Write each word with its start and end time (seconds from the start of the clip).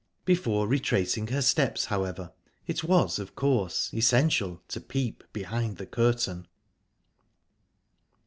Before 0.25 0.67
retracing 0.67 1.27
her 1.27 1.43
steps, 1.43 1.85
however, 1.85 2.31
it 2.65 2.83
was 2.83 3.19
of 3.19 3.35
course 3.35 3.93
essential 3.93 4.63
to 4.69 4.81
peep 4.81 5.23
behind 5.31 5.77
the 5.77 5.85
curtain. 5.85 6.47